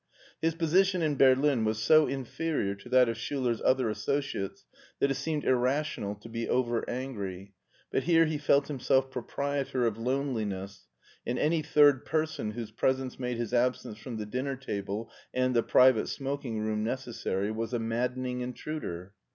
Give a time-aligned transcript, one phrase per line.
[0.41, 4.65] His position in Berlin was so inferior to that of Schiller's other associates
[4.97, 7.53] that it seemed irrational to be over angry,
[7.91, 10.87] but here he felt himself proprietor of loneliness,
[11.23, 15.61] and any third person whose presence made his absence from the dinner table and the
[15.61, 19.13] private smoking room necessary was a maddening intruder.